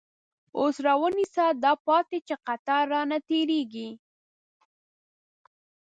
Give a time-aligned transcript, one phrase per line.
[0.57, 3.89] اوس را ونیسه دا پاتی، چه قطار رانه تیریږی